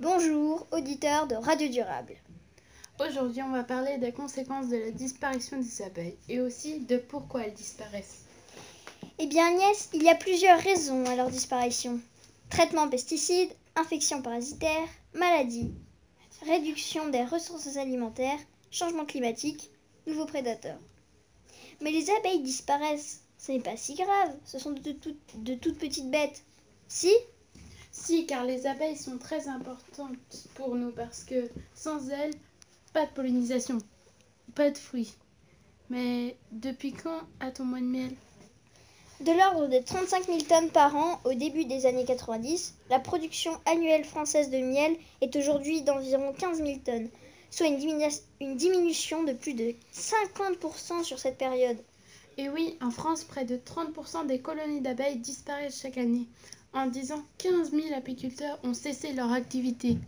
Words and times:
Bonjour, 0.00 0.64
auditeurs 0.70 1.26
de 1.26 1.34
Radio 1.34 1.66
Durable. 1.66 2.14
Aujourd'hui, 3.00 3.42
on 3.42 3.50
va 3.50 3.64
parler 3.64 3.98
des 3.98 4.12
conséquences 4.12 4.68
de 4.68 4.76
la 4.76 4.92
disparition 4.92 5.58
des 5.58 5.82
abeilles 5.82 6.16
et 6.28 6.40
aussi 6.40 6.78
de 6.78 6.98
pourquoi 6.98 7.42
elles 7.42 7.54
disparaissent. 7.54 8.22
Eh 9.18 9.26
bien 9.26 9.48
Agnès, 9.48 9.88
il 9.92 10.04
y 10.04 10.08
a 10.08 10.14
plusieurs 10.14 10.60
raisons 10.60 11.04
à 11.06 11.16
leur 11.16 11.30
disparition. 11.30 11.98
Traitement 12.48 12.88
pesticides, 12.88 13.50
infections 13.74 14.22
parasitaires, 14.22 14.88
maladies, 15.14 15.74
réduction 16.46 17.08
des 17.08 17.24
ressources 17.24 17.76
alimentaires, 17.76 18.38
changement 18.70 19.04
climatique, 19.04 19.68
nouveaux 20.06 20.26
prédateurs. 20.26 20.78
Mais 21.80 21.90
les 21.90 22.08
abeilles 22.08 22.44
disparaissent, 22.44 23.24
ce 23.36 23.50
n'est 23.50 23.58
pas 23.58 23.76
si 23.76 23.96
grave, 23.96 24.36
ce 24.44 24.60
sont 24.60 24.70
de, 24.70 24.94
de 25.38 25.54
toutes 25.56 25.78
petites 25.78 26.08
bêtes. 26.08 26.44
Si 26.86 27.12
Car 28.26 28.44
les 28.44 28.66
abeilles 28.66 28.96
sont 28.96 29.18
très 29.18 29.48
importantes 29.48 30.48
pour 30.54 30.74
nous 30.74 30.90
parce 30.92 31.24
que 31.24 31.50
sans 31.74 32.08
elles, 32.08 32.32
pas 32.94 33.04
de 33.04 33.10
pollinisation, 33.10 33.78
pas 34.54 34.70
de 34.70 34.78
fruits. 34.78 35.14
Mais 35.90 36.36
depuis 36.50 36.92
quand 36.92 37.20
a-t-on 37.40 37.64
moins 37.64 37.82
de 37.82 37.86
miel? 37.86 38.10
De 39.20 39.32
l'ordre 39.32 39.66
de 39.66 39.78
35 39.84 40.24
000 40.24 40.38
tonnes 40.40 40.70
par 40.70 40.96
an 40.96 41.20
au 41.24 41.34
début 41.34 41.66
des 41.66 41.84
années 41.84 42.06
90, 42.06 42.76
la 42.88 42.98
production 42.98 43.52
annuelle 43.66 44.04
française 44.04 44.48
de 44.48 44.58
miel 44.58 44.96
est 45.20 45.36
aujourd'hui 45.36 45.82
d'environ 45.82 46.32
15 46.32 46.58
000 46.58 46.78
tonnes, 46.82 47.10
soit 47.50 47.66
une, 47.66 48.08
une, 48.40 48.56
diminution 48.56 49.22
de 49.22 49.34
plus 49.34 49.54
de 49.54 49.74
50% 49.92 51.04
sur 51.04 51.18
cette 51.18 51.36
période. 51.36 51.78
Et 52.40 52.48
oui, 52.48 52.76
en 52.80 52.92
France, 52.92 53.24
près 53.24 53.44
de 53.44 53.56
30% 53.56 54.28
des 54.28 54.38
colonies 54.38 54.80
d'abeilles 54.80 55.18
disparaissent 55.18 55.82
chaque 55.82 55.98
année. 55.98 56.28
En 56.72 56.86
10 56.86 57.10
ans, 57.10 57.24
15 57.38 57.72
000 57.72 57.92
apiculteurs 57.96 58.60
ont 58.62 58.74
cessé 58.74 59.12
leur 59.12 59.32
activité. 59.32 59.98